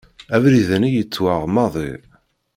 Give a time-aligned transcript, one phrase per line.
[0.35, 1.91] Abrid-nni γettwaɣ maḍi.